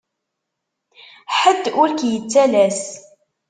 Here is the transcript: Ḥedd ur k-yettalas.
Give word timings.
Ḥedd 1.39 1.65
ur 1.81 1.89
k-yettalas. 1.99 2.81